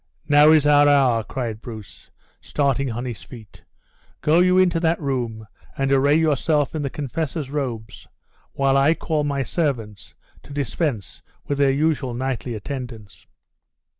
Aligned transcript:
"Now 0.27 0.49
is 0.49 0.65
our 0.65 0.87
hour," 0.89 1.23
cried 1.23 1.61
Bruce, 1.61 2.09
starting 2.41 2.91
on 2.91 3.05
his 3.05 3.21
feet; 3.21 3.63
"go 4.21 4.39
you 4.39 4.57
into 4.57 4.79
that 4.79 4.99
room, 4.99 5.45
and 5.77 5.91
array 5.91 6.15
yourself 6.15 6.73
in 6.73 6.81
the 6.81 6.89
confessor's 6.89 7.51
robes, 7.51 8.07
while 8.53 8.77
I 8.77 8.95
call 8.95 9.23
my 9.23 9.43
servants 9.43 10.15
to 10.41 10.53
dispense 10.53 11.21
with 11.45 11.59
their 11.59 11.69
usual 11.71 12.15
nightly 12.15 12.55
attendance." 12.55 13.27